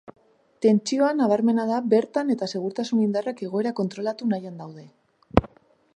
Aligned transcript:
Tentsioa 0.65 1.09
nabarmena 1.17 1.65
da 1.73 1.81
bertan 1.91 2.33
eta 2.37 2.49
segurtasun 2.55 3.03
indarrak 3.05 3.47
egoera 3.49 3.77
kontrolatu 3.81 4.31
nahian 4.33 4.61
daude. 4.63 4.91